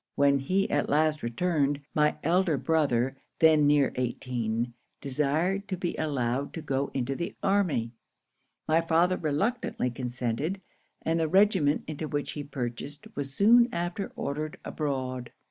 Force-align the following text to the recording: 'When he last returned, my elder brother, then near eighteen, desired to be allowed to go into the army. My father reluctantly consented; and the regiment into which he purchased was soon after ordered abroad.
'When 0.15 0.39
he 0.39 0.65
last 0.67 1.21
returned, 1.21 1.79
my 1.93 2.15
elder 2.23 2.57
brother, 2.57 3.15
then 3.37 3.67
near 3.67 3.91
eighteen, 3.93 4.73
desired 4.99 5.67
to 5.67 5.77
be 5.77 5.95
allowed 5.95 6.55
to 6.55 6.61
go 6.63 6.89
into 6.95 7.15
the 7.15 7.35
army. 7.43 7.91
My 8.67 8.81
father 8.81 9.15
reluctantly 9.15 9.91
consented; 9.91 10.59
and 11.03 11.19
the 11.19 11.27
regiment 11.27 11.83
into 11.85 12.07
which 12.07 12.31
he 12.31 12.43
purchased 12.43 13.05
was 13.15 13.31
soon 13.35 13.69
after 13.71 14.11
ordered 14.15 14.57
abroad. 14.65 15.31